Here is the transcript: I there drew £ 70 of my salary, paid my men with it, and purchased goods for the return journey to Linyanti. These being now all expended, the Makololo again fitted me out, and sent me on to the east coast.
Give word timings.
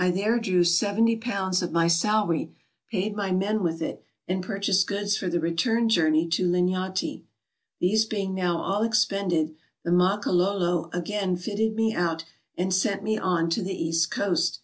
I 0.00 0.10
there 0.10 0.40
drew 0.40 0.62
£ 0.62 0.66
70 0.66 1.20
of 1.64 1.70
my 1.70 1.86
salary, 1.86 2.56
paid 2.90 3.14
my 3.14 3.30
men 3.30 3.62
with 3.62 3.80
it, 3.80 4.02
and 4.26 4.42
purchased 4.42 4.88
goods 4.88 5.16
for 5.16 5.28
the 5.28 5.38
return 5.38 5.88
journey 5.88 6.26
to 6.30 6.48
Linyanti. 6.50 7.22
These 7.78 8.04
being 8.06 8.34
now 8.34 8.58
all 8.60 8.82
expended, 8.82 9.54
the 9.84 9.92
Makololo 9.92 10.90
again 10.92 11.36
fitted 11.36 11.76
me 11.76 11.94
out, 11.94 12.24
and 12.58 12.74
sent 12.74 13.04
me 13.04 13.16
on 13.16 13.48
to 13.50 13.62
the 13.62 13.80
east 13.80 14.10
coast. 14.10 14.58